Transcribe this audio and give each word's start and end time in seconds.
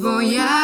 Voy 0.00 0.38
a 0.38 0.63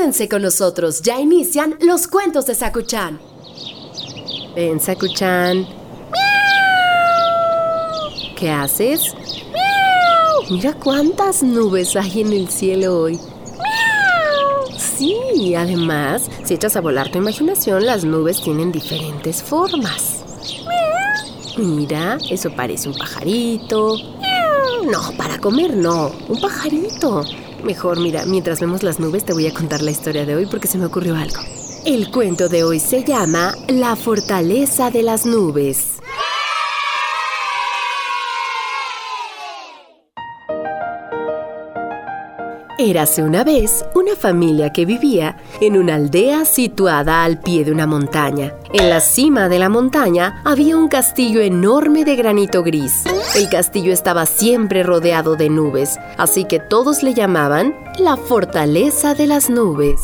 Quédense 0.00 0.30
con 0.30 0.40
nosotros, 0.40 1.02
ya 1.02 1.20
inician 1.20 1.76
los 1.82 2.06
cuentos 2.06 2.46
de 2.46 2.54
Sakuchan. 2.54 3.20
Ven, 4.54 4.80
Sakuchan. 4.80 5.68
¿Qué 8.34 8.50
haces? 8.50 9.14
Mira 10.48 10.72
cuántas 10.72 11.42
nubes 11.42 11.94
hay 11.96 12.22
en 12.22 12.32
el 12.32 12.48
cielo 12.48 12.98
hoy. 12.98 13.20
Sí, 14.78 15.54
además, 15.54 16.30
si 16.44 16.54
echas 16.54 16.76
a 16.76 16.80
volar 16.80 17.10
tu 17.10 17.18
imaginación, 17.18 17.84
las 17.84 18.02
nubes 18.02 18.40
tienen 18.40 18.72
diferentes 18.72 19.42
formas. 19.42 20.24
Mira, 21.58 22.16
eso 22.30 22.50
parece 22.56 22.88
un 22.88 22.96
pajarito. 22.96 23.98
No, 24.90 25.12
para 25.18 25.38
comer 25.38 25.76
no, 25.76 26.10
un 26.26 26.40
pajarito. 26.40 27.22
Mejor, 27.64 28.00
mira, 28.00 28.24
mientras 28.26 28.60
vemos 28.60 28.82
las 28.82 28.98
nubes 28.98 29.24
te 29.24 29.32
voy 29.32 29.46
a 29.46 29.54
contar 29.54 29.82
la 29.82 29.90
historia 29.90 30.24
de 30.24 30.34
hoy 30.34 30.46
porque 30.46 30.68
se 30.68 30.78
me 30.78 30.86
ocurrió 30.86 31.14
algo. 31.14 31.40
El 31.84 32.10
cuento 32.10 32.48
de 32.48 32.64
hoy 32.64 32.78
se 32.78 33.04
llama 33.04 33.54
La 33.68 33.96
fortaleza 33.96 34.90
de 34.90 35.02
las 35.02 35.24
nubes. 35.24 35.99
Érase 42.82 43.22
una 43.22 43.44
vez 43.44 43.84
una 43.94 44.16
familia 44.16 44.72
que 44.72 44.86
vivía 44.86 45.36
en 45.60 45.76
una 45.76 45.96
aldea 45.96 46.46
situada 46.46 47.24
al 47.24 47.38
pie 47.38 47.62
de 47.62 47.72
una 47.72 47.86
montaña. 47.86 48.54
En 48.72 48.88
la 48.88 49.00
cima 49.00 49.50
de 49.50 49.58
la 49.58 49.68
montaña 49.68 50.40
había 50.46 50.78
un 50.78 50.88
castillo 50.88 51.42
enorme 51.42 52.06
de 52.06 52.16
granito 52.16 52.62
gris. 52.62 53.04
El 53.36 53.50
castillo 53.50 53.92
estaba 53.92 54.24
siempre 54.24 54.82
rodeado 54.82 55.36
de 55.36 55.50
nubes, 55.50 55.98
así 56.16 56.44
que 56.44 56.58
todos 56.58 57.02
le 57.02 57.12
llamaban 57.12 57.74
la 57.98 58.16
fortaleza 58.16 59.14
de 59.14 59.26
las 59.26 59.50
nubes. 59.50 60.00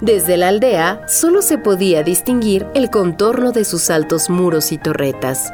Desde 0.00 0.36
la 0.36 0.48
aldea 0.48 1.02
solo 1.06 1.40
se 1.40 1.56
podía 1.56 2.02
distinguir 2.02 2.66
el 2.74 2.90
contorno 2.90 3.52
de 3.52 3.64
sus 3.64 3.90
altos 3.90 4.28
muros 4.28 4.72
y 4.72 4.78
torretas. 4.78 5.52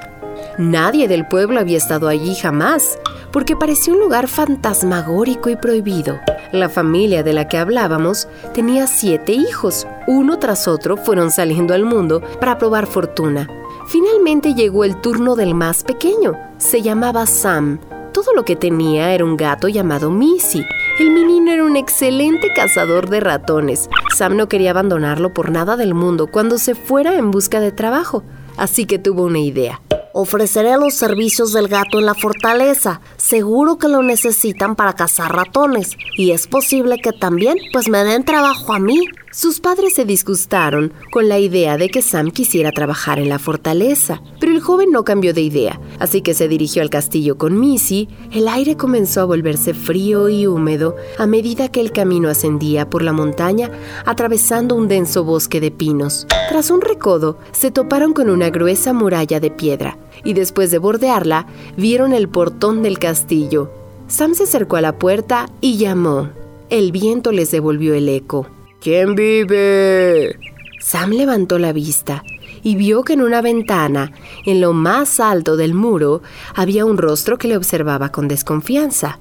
Nadie 0.59 1.09
del 1.09 1.27
pueblo 1.27 1.59
había 1.59 1.79
estado 1.79 2.07
allí 2.07 2.37
jamás, 2.37 2.99
porque 3.33 3.57
parecía 3.57 3.93
un 3.93 3.99
lugar 3.99 4.29
fantasmagórico 4.29 5.51
y 5.51 5.57
prohibido. 5.57 6.21
La 6.53 6.69
familia 6.69 7.25
de 7.25 7.33
la 7.33 7.49
que 7.49 7.59
hablábamos 7.59 8.29
tenía 8.53 8.87
siete 8.87 9.33
hijos. 9.33 9.85
Uno 10.07 10.39
tras 10.39 10.69
otro 10.69 10.97
fueron 10.97 11.33
saliendo 11.33 11.75
al 11.75 11.85
mundo 11.85 12.23
para 12.39 12.59
probar 12.59 12.87
fortuna. 12.87 13.49
Finalmente 13.89 14.55
llegó 14.55 14.85
el 14.85 15.01
turno 15.01 15.35
del 15.35 15.55
más 15.55 15.83
pequeño. 15.83 16.35
Se 16.59 16.83
llamaba 16.83 17.27
Sam. 17.27 17.81
Todo 18.13 18.33
lo 18.33 18.45
que 18.45 18.55
tenía 18.55 19.13
era 19.13 19.25
un 19.25 19.37
gato 19.37 19.67
llamado 19.67 20.13
Missy. 20.13 20.65
El 21.01 21.11
menino 21.11 21.51
era 21.51 21.65
un 21.65 21.77
excelente 21.77 22.53
cazador 22.55 23.11
de 23.11 23.19
ratones. 23.19 23.91
Sam 24.17 24.37
no 24.37 24.49
quería 24.49 24.71
abandonarlo 24.71 25.35
por 25.35 25.51
nada 25.51 25.77
del 25.77 25.95
mundo 25.95 26.29
cuando 26.29 26.59
se 26.59 26.77
fuera 26.77 27.17
en 27.17 27.33
busca 27.33 27.59
de 27.59 27.73
trabajo. 27.73 28.23
Así 28.57 28.87
que 28.87 29.01
tuvo 29.01 29.25
una 29.25 29.41
idea. 29.41 29.81
Ofreceré 30.17 30.77
los 30.77 30.95
servicios 30.95 31.53
del 31.53 31.67
gato 31.67 31.99
en 31.99 32.07
la 32.07 32.15
fortaleza. 32.15 33.01
Seguro 33.17 33.79
que 33.79 33.89
lo 33.89 34.01
necesitan 34.01 34.77
para 34.77 34.93
cazar 34.93 35.35
ratones. 35.35 35.97
Y 36.17 36.31
es 36.31 36.47
posible 36.47 36.99
que 36.99 37.11
también 37.11 37.59
pues 37.73 37.89
me 37.89 38.05
den 38.05 38.25
trabajo 38.25 38.73
a 38.75 38.79
mí. 38.79 39.09
Sus 39.33 39.59
padres 39.59 39.95
se 39.95 40.05
disgustaron 40.05 40.93
con 41.11 41.29
la 41.29 41.41
idea 41.41 41.77
de 41.77 41.89
que 41.89 42.03
Sam 42.03 42.31
quisiera 42.31 42.71
trabajar 42.71 43.19
en 43.19 43.29
la 43.29 43.41
fortaleza, 43.41 44.23
pero 44.39 44.53
el 44.53 44.61
joven 44.61 44.93
no 44.93 45.03
cambió 45.03 45.35
de 45.35 45.41
idea, 45.41 45.81
así 45.99 46.23
que 46.23 46.35
se 46.35 46.47
dirigió 46.47 46.83
al 46.83 46.91
castillo 46.91 47.37
con 47.37 47.59
Missy. 47.59 48.09
El 48.31 48.47
aire 48.47 48.77
comenzó 48.77 49.23
a 49.23 49.25
volverse 49.25 49.75
frío 49.75 50.29
y 50.29 50.47
húmedo 50.47 50.95
a 51.19 51.27
medida 51.27 51.69
que 51.69 51.81
el 51.81 51.91
camino 51.91 52.29
ascendía 52.29 52.89
por 52.89 53.03
la 53.03 53.13
montaña, 53.13 53.73
atravesando 54.07 54.77
un 54.77 54.87
denso 54.87 55.25
bosque 55.25 55.61
de 55.61 55.73
pinos. 55.73 56.29
Tras 56.49 56.71
un 56.71 56.81
recodo, 56.81 57.37
se 57.51 57.73
toparon 57.73 58.13
con 58.13 58.31
una 58.31 58.51
gruesa 58.51 58.93
muralla 58.93 59.41
de 59.41 59.51
piedra, 59.51 59.99
y 60.23 60.35
después 60.35 60.71
de 60.71 60.79
bordearla, 60.79 61.47
vieron 61.77 62.13
el 62.13 62.29
portón 62.29 62.83
del 62.83 62.99
castillo. 62.99 63.71
Sam 64.07 64.35
se 64.35 64.45
acercó 64.45 64.77
a 64.77 64.81
la 64.81 64.99
puerta 64.99 65.49
y 65.61 65.79
llamó. 65.79 66.31
El 66.71 66.93
viento 66.93 67.33
les 67.33 67.51
devolvió 67.51 67.95
el 67.95 68.09
eco. 68.09 68.47
¿Quién 68.81 69.15
vive? 69.15 70.39
Sam 70.81 71.11
levantó 71.11 71.59
la 71.59 71.73
vista 71.73 72.23
y 72.63 72.77
vio 72.77 73.03
que 73.03 73.13
en 73.13 73.23
una 73.23 73.43
ventana, 73.43 74.13
en 74.45 74.61
lo 74.61 74.73
más 74.73 75.21
alto 75.21 75.57
del 75.57 75.75
muro, 75.75 76.23
había 76.55 76.85
un 76.85 76.99
rostro 76.99 77.39
que 77.39 77.49
le 77.49 77.57
observaba 77.57 78.11
con 78.11 78.29
desconfianza. 78.29 79.19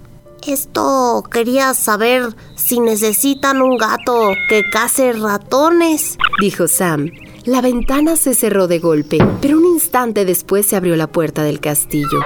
Esto 0.47 1.23
quería 1.31 1.73
saber 1.73 2.35
si 2.55 2.79
necesitan 2.79 3.61
un 3.61 3.77
gato 3.77 4.31
que 4.49 4.69
case 4.69 5.13
ratones, 5.13 6.17
dijo 6.41 6.67
Sam. 6.67 7.11
La 7.45 7.59
ventana 7.59 8.15
se 8.15 8.33
cerró 8.33 8.67
de 8.67 8.79
golpe, 8.79 9.17
pero 9.41 9.57
un 9.57 9.65
instante 9.65 10.23
después 10.23 10.65
se 10.65 10.77
abrió 10.77 10.95
la 10.95 11.07
puerta 11.07 11.43
del 11.43 11.59
castillo. 11.59 12.21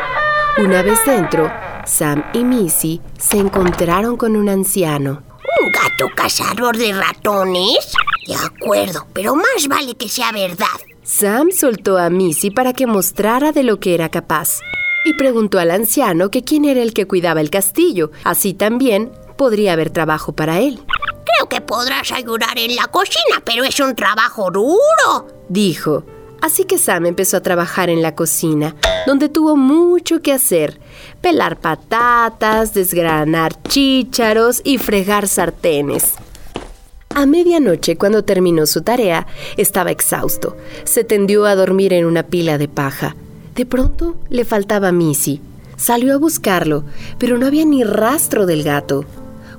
Una 0.59 0.83
vez 0.83 0.99
dentro, 1.07 1.51
Sam 1.87 2.23
y 2.33 2.43
Missy 2.43 3.01
se 3.17 3.37
encontraron 3.37 4.15
con 4.15 4.35
un 4.35 4.47
anciano. 4.47 5.23
¿Un 5.59 5.71
gato 5.71 6.13
cazador 6.15 6.77
de 6.77 6.93
ratones? 6.93 7.93
De 8.27 8.35
acuerdo, 8.35 9.07
pero 9.13 9.35
más 9.35 9.67
vale 9.67 9.95
que 9.95 10.07
sea 10.07 10.31
verdad. 10.31 10.67
Sam 11.01 11.49
soltó 11.49 11.97
a 11.97 12.11
Missy 12.11 12.51
para 12.51 12.73
que 12.73 12.85
mostrara 12.85 13.51
de 13.51 13.63
lo 13.63 13.79
que 13.79 13.95
era 13.95 14.09
capaz 14.09 14.59
y 15.03 15.15
preguntó 15.15 15.57
al 15.57 15.71
anciano 15.71 16.29
que 16.29 16.43
quién 16.43 16.63
era 16.63 16.83
el 16.83 16.93
que 16.93 17.07
cuidaba 17.07 17.41
el 17.41 17.49
castillo. 17.49 18.11
Así 18.23 18.53
también 18.53 19.11
podría 19.35 19.73
haber 19.73 19.89
trabajo 19.89 20.33
para 20.33 20.59
él. 20.59 20.79
Creo 21.47 21.61
que 21.61 21.65
podrás 21.65 22.11
ayudar 22.11 22.57
en 22.57 22.75
la 22.75 22.87
cocina, 22.87 23.41
pero 23.45 23.63
es 23.63 23.79
un 23.79 23.95
trabajo 23.95 24.51
duro, 24.51 25.27
dijo. 25.49 26.03
Así 26.41 26.65
que 26.65 26.77
Sam 26.77 27.05
empezó 27.05 27.37
a 27.37 27.41
trabajar 27.41 27.89
en 27.89 28.01
la 28.01 28.15
cocina, 28.15 28.75
donde 29.05 29.29
tuvo 29.29 29.55
mucho 29.55 30.21
que 30.21 30.33
hacer. 30.33 30.79
Pelar 31.21 31.57
patatas, 31.57 32.73
desgranar 32.73 33.61
chícharos 33.63 34.61
y 34.63 34.77
fregar 34.77 35.27
sartenes. 35.27 36.15
A 37.15 37.25
medianoche, 37.25 37.97
cuando 37.97 38.23
terminó 38.23 38.65
su 38.65 38.81
tarea, 38.81 39.25
estaba 39.55 39.91
exhausto. 39.91 40.57
Se 40.83 41.03
tendió 41.03 41.45
a 41.45 41.55
dormir 41.55 41.93
en 41.93 42.05
una 42.05 42.23
pila 42.23 42.57
de 42.57 42.67
paja. 42.67 43.15
De 43.55 43.65
pronto 43.65 44.15
le 44.29 44.43
faltaba 44.43 44.91
Missy. 44.91 45.41
Salió 45.77 46.13
a 46.13 46.17
buscarlo, 46.17 46.83
pero 47.17 47.37
no 47.37 47.45
había 47.47 47.65
ni 47.65 47.83
rastro 47.83 48.45
del 48.45 48.63
gato. 48.63 49.05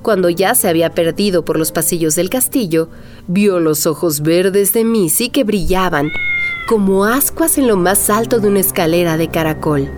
Cuando 0.01 0.29
ya 0.29 0.55
se 0.55 0.69
había 0.69 0.91
perdido 0.91 1.43
por 1.43 1.59
los 1.59 1.71
pasillos 1.71 2.15
del 2.15 2.29
castillo, 2.29 2.89
vio 3.27 3.59
los 3.59 3.85
ojos 3.85 4.21
verdes 4.21 4.71
de 4.73 4.85
Missy 4.85 5.29
que 5.29 5.43
brillaban, 5.43 6.11
como 6.67 7.03
ascuas 7.05 7.57
en 7.57 7.67
lo 7.67 7.75
más 7.75 8.09
alto 8.09 8.39
de 8.39 8.47
una 8.47 8.61
escalera 8.61 9.17
de 9.17 9.27
caracol. 9.27 9.89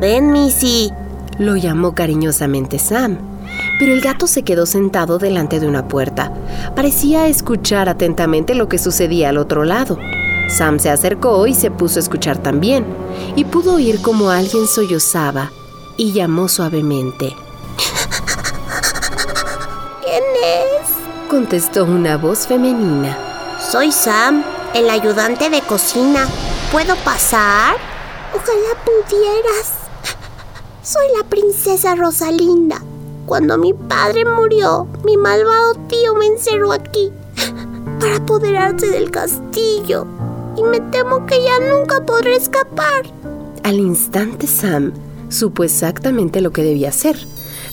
Ven, 0.00 0.32
Missy, 0.32 0.90
lo 1.38 1.56
llamó 1.56 1.94
cariñosamente 1.94 2.78
Sam. 2.78 3.18
Pero 3.78 3.92
el 3.92 4.00
gato 4.00 4.26
se 4.26 4.42
quedó 4.42 4.64
sentado 4.64 5.18
delante 5.18 5.60
de 5.60 5.66
una 5.66 5.88
puerta. 5.88 6.32
Parecía 6.74 7.26
escuchar 7.26 7.88
atentamente 7.88 8.54
lo 8.54 8.68
que 8.68 8.78
sucedía 8.78 9.28
al 9.30 9.38
otro 9.38 9.64
lado. 9.64 9.98
Sam 10.48 10.78
se 10.78 10.88
acercó 10.90 11.46
y 11.46 11.54
se 11.54 11.70
puso 11.70 11.98
a 11.98 12.02
escuchar 12.02 12.38
también, 12.38 12.84
y 13.36 13.44
pudo 13.44 13.74
oír 13.74 14.00
como 14.00 14.30
alguien 14.30 14.66
sollozaba 14.66 15.52
y 15.96 16.12
llamó 16.12 16.48
suavemente. 16.48 17.34
Contestó 21.30 21.84
una 21.84 22.16
voz 22.16 22.48
femenina. 22.48 23.16
Soy 23.70 23.92
Sam, 23.92 24.42
el 24.74 24.90
ayudante 24.90 25.48
de 25.48 25.62
cocina. 25.62 26.26
¿Puedo 26.72 26.96
pasar? 27.04 27.76
Ojalá 28.34 28.84
pudieras. 28.84 29.74
Soy 30.82 31.04
la 31.16 31.22
princesa 31.22 31.94
Rosalinda. 31.94 32.82
Cuando 33.26 33.56
mi 33.58 33.72
padre 33.72 34.24
murió, 34.24 34.88
mi 35.04 35.16
malvado 35.16 35.74
tío 35.86 36.16
me 36.16 36.26
encerró 36.26 36.72
aquí 36.72 37.12
para 38.00 38.16
apoderarse 38.16 38.88
del 38.88 39.12
castillo. 39.12 40.08
Y 40.56 40.64
me 40.64 40.80
temo 40.80 41.26
que 41.26 41.40
ya 41.44 41.60
nunca 41.72 42.04
podré 42.04 42.34
escapar. 42.34 43.04
Al 43.62 43.78
instante 43.78 44.48
Sam 44.48 44.92
supo 45.28 45.62
exactamente 45.62 46.40
lo 46.40 46.50
que 46.50 46.64
debía 46.64 46.88
hacer. 46.88 47.24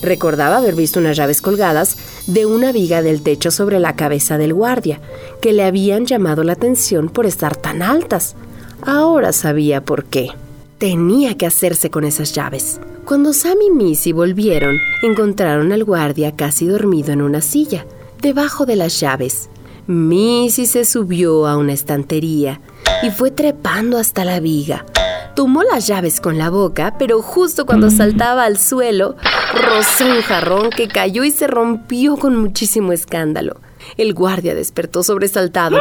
Recordaba 0.02 0.58
haber 0.58 0.74
visto 0.74 1.00
unas 1.00 1.16
llaves 1.16 1.42
colgadas 1.42 1.96
de 2.26 2.46
una 2.46 2.72
viga 2.72 3.02
del 3.02 3.22
techo 3.22 3.50
sobre 3.50 3.80
la 3.80 3.96
cabeza 3.96 4.38
del 4.38 4.54
guardia, 4.54 5.00
que 5.40 5.52
le 5.52 5.64
habían 5.64 6.06
llamado 6.06 6.44
la 6.44 6.52
atención 6.52 7.08
por 7.08 7.26
estar 7.26 7.56
tan 7.56 7.82
altas. 7.82 8.36
Ahora 8.82 9.32
sabía 9.32 9.84
por 9.84 10.04
qué. 10.04 10.28
Tenía 10.78 11.36
que 11.36 11.46
hacerse 11.46 11.90
con 11.90 12.04
esas 12.04 12.32
llaves. 12.32 12.80
Cuando 13.04 13.32
Sam 13.32 13.58
y 13.66 13.70
Missy 13.70 14.12
volvieron, 14.12 14.76
encontraron 15.02 15.72
al 15.72 15.82
guardia 15.82 16.36
casi 16.36 16.66
dormido 16.66 17.12
en 17.12 17.22
una 17.22 17.40
silla, 17.40 17.84
debajo 18.20 18.66
de 18.66 18.76
las 18.76 19.00
llaves. 19.00 19.48
Missy 19.86 20.66
se 20.66 20.84
subió 20.84 21.46
a 21.46 21.56
una 21.56 21.72
estantería 21.72 22.60
y 23.02 23.10
fue 23.10 23.30
trepando 23.30 23.96
hasta 23.96 24.24
la 24.24 24.38
viga. 24.38 24.84
Tomó 25.38 25.62
las 25.62 25.86
llaves 25.86 26.20
con 26.20 26.36
la 26.36 26.50
boca, 26.50 26.96
pero 26.98 27.22
justo 27.22 27.64
cuando 27.64 27.92
saltaba 27.92 28.42
al 28.42 28.58
suelo, 28.58 29.14
rozó 29.54 30.06
un 30.06 30.20
jarrón 30.20 30.70
que 30.70 30.88
cayó 30.88 31.22
y 31.22 31.30
se 31.30 31.46
rompió 31.46 32.16
con 32.16 32.34
muchísimo 32.34 32.92
escándalo. 32.92 33.60
El 33.96 34.14
guardia 34.14 34.56
despertó 34.56 35.04
sobresaltado. 35.04 35.78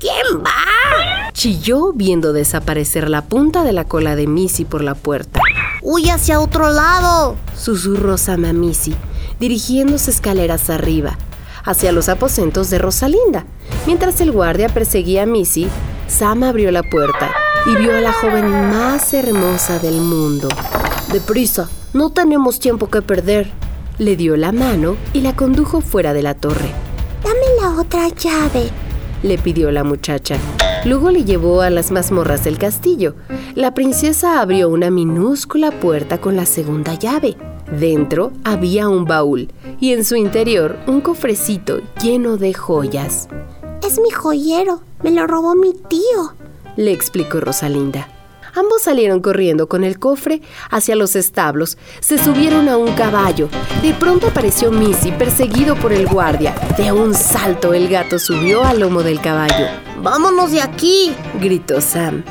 ¿Quién 0.00 0.42
va? 0.44 1.30
Chilló 1.32 1.92
viendo 1.92 2.32
desaparecer 2.32 3.08
la 3.08 3.22
punta 3.22 3.62
de 3.62 3.72
la 3.72 3.84
cola 3.84 4.16
de 4.16 4.26
Missy 4.26 4.64
por 4.64 4.82
la 4.82 4.96
puerta. 4.96 5.42
¡Huye 5.80 6.10
hacia 6.10 6.40
otro 6.40 6.68
lado! 6.72 7.36
Susurró 7.56 8.18
Sam 8.18 8.46
a 8.46 8.52
Missy, 8.52 8.96
dirigiéndose 9.38 10.10
escaleras 10.10 10.70
arriba, 10.70 11.16
hacia 11.62 11.92
los 11.92 12.08
aposentos 12.08 12.68
de 12.68 12.78
Rosalinda. 12.78 13.46
Mientras 13.86 14.20
el 14.20 14.32
guardia 14.32 14.68
perseguía 14.68 15.22
a 15.22 15.26
Missy, 15.26 15.68
Sam 16.08 16.42
abrió 16.42 16.72
la 16.72 16.82
puerta 16.82 17.32
y 17.66 17.76
vio 17.76 17.96
a 17.96 18.00
la 18.00 18.12
joven 18.12 18.50
más 18.50 19.12
hermosa 19.14 19.78
del 19.78 20.00
mundo. 20.00 20.48
Deprisa, 21.12 21.68
no 21.92 22.10
tenemos 22.10 22.60
tiempo 22.60 22.88
que 22.88 23.02
perder. 23.02 23.50
Le 23.98 24.16
dio 24.16 24.36
la 24.36 24.52
mano 24.52 24.96
y 25.12 25.20
la 25.20 25.34
condujo 25.34 25.80
fuera 25.80 26.12
de 26.12 26.22
la 26.22 26.34
torre. 26.34 26.70
Dame 27.22 27.60
la 27.60 27.80
otra 27.80 28.08
llave, 28.08 28.70
le 29.22 29.38
pidió 29.38 29.70
la 29.70 29.84
muchacha. 29.84 30.36
Luego 30.84 31.10
le 31.10 31.24
llevó 31.24 31.62
a 31.62 31.70
las 31.70 31.90
mazmorras 31.90 32.44
del 32.44 32.58
castillo. 32.58 33.16
La 33.54 33.74
princesa 33.74 34.40
abrió 34.40 34.68
una 34.68 34.90
minúscula 34.90 35.72
puerta 35.72 36.18
con 36.18 36.36
la 36.36 36.46
segunda 36.46 36.94
llave. 36.94 37.36
Dentro 37.70 38.32
había 38.44 38.88
un 38.88 39.04
baúl 39.04 39.50
y 39.80 39.92
en 39.92 40.04
su 40.04 40.16
interior 40.16 40.78
un 40.86 41.00
cofrecito 41.00 41.80
lleno 42.00 42.36
de 42.36 42.54
joyas. 42.54 43.28
Es 43.86 43.98
mi 44.00 44.10
joyero, 44.10 44.80
me 45.02 45.10
lo 45.10 45.26
robó 45.26 45.54
mi 45.54 45.72
tío, 45.72 46.34
le 46.78 46.92
explicó 46.92 47.40
Rosalinda. 47.40 48.08
Ambos 48.54 48.82
salieron 48.82 49.20
corriendo 49.20 49.68
con 49.68 49.84
el 49.84 49.98
cofre 49.98 50.40
hacia 50.70 50.96
los 50.96 51.16
establos. 51.16 51.76
Se 52.00 52.18
subieron 52.18 52.68
a 52.68 52.76
un 52.76 52.94
caballo. 52.94 53.48
De 53.82 53.92
pronto 53.94 54.28
apareció 54.28 54.70
Missy, 54.70 55.12
perseguido 55.12 55.74
por 55.74 55.92
el 55.92 56.06
guardia. 56.06 56.54
De 56.76 56.92
un 56.92 57.14
salto 57.14 57.74
el 57.74 57.88
gato 57.88 58.18
subió 58.18 58.64
al 58.64 58.80
lomo 58.80 59.02
del 59.02 59.20
caballo. 59.20 59.66
¡Vámonos 60.02 60.52
de 60.52 60.62
aquí! 60.62 61.12
gritó 61.40 61.80
Sam. 61.80 62.24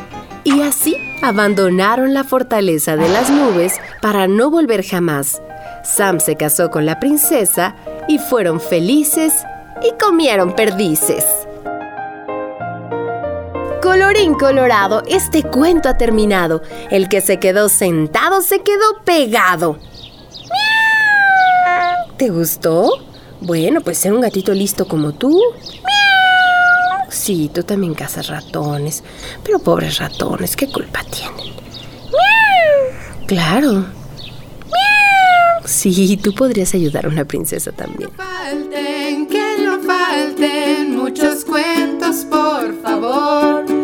Y 0.44 0.61
así 0.61 0.95
abandonaron 1.21 2.13
la 2.13 2.23
fortaleza 2.23 2.95
de 2.95 3.09
las 3.09 3.29
nubes 3.29 3.73
para 4.01 4.27
no 4.27 4.49
volver 4.49 4.83
jamás. 4.83 5.41
Sam 5.83 6.21
se 6.21 6.35
casó 6.38 6.71
con 6.71 6.85
la 6.85 6.99
princesa 6.99 7.75
y 8.07 8.17
fueron 8.17 8.61
felices 8.61 9.33
y 9.83 9.91
comieron 10.01 10.55
perdices. 10.55 11.25
Colorín 13.81 14.33
colorado, 14.33 15.03
este 15.07 15.44
cuento 15.44 15.89
ha 15.89 15.97
terminado. 15.97 16.62
El 16.89 17.09
que 17.09 17.21
se 17.21 17.39
quedó 17.39 17.69
sentado 17.69 18.41
se 18.41 18.59
quedó 18.59 19.03
pegado. 19.06 19.77
¿Te 22.18 22.29
gustó? 22.29 22.89
Bueno, 23.41 23.81
pues 23.81 24.00
ser 24.00 24.13
un 24.13 24.21
gatito 24.21 24.53
listo 24.53 24.88
como 24.88 25.13
tú. 25.13 25.39
Sí, 27.09 27.50
tú 27.53 27.63
también 27.63 27.94
cazas 27.94 28.27
ratones. 28.27 29.03
Pero 29.44 29.59
pobres 29.59 30.00
ratones, 30.00 30.56
¿qué 30.56 30.68
culpa 30.68 31.03
tienen? 31.03 31.53
Claro. 33.27 33.85
Sí, 35.65 36.18
tú 36.18 36.33
podrías 36.33 36.73
ayudar 36.73 37.06
a 37.06 37.09
una 37.09 37.25
princesa 37.25 37.71
también. 37.71 38.09
Por 42.25 42.73
favor. 42.81 43.76